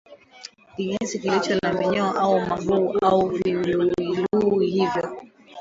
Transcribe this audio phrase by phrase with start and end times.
[0.73, 5.19] kinyesi kilicho na minyoo au mabuu au viluwiluwi hivyo